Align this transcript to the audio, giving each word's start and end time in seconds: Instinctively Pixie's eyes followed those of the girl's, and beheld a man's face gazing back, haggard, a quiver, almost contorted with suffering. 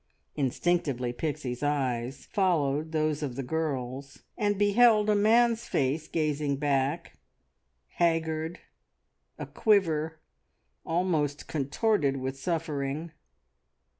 Instinctively 0.35 1.13
Pixie's 1.13 1.61
eyes 1.61 2.25
followed 2.25 2.91
those 2.91 3.21
of 3.21 3.35
the 3.35 3.43
girl's, 3.43 4.23
and 4.35 4.57
beheld 4.57 5.11
a 5.11 5.15
man's 5.15 5.65
face 5.67 6.07
gazing 6.07 6.55
back, 6.55 7.19
haggard, 7.97 8.57
a 9.37 9.45
quiver, 9.45 10.19
almost 10.83 11.47
contorted 11.47 12.17
with 12.17 12.35
suffering. 12.39 13.11